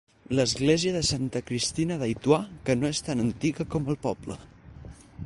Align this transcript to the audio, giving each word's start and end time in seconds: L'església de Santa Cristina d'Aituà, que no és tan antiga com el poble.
L'església 0.37 0.93
de 0.95 1.03
Santa 1.09 1.41
Cristina 1.49 1.99
d'Aituà, 2.03 2.39
que 2.71 2.77
no 2.79 2.91
és 2.97 3.05
tan 3.11 3.25
antiga 3.27 3.69
com 3.75 3.93
el 3.95 4.03
poble. 4.07 4.39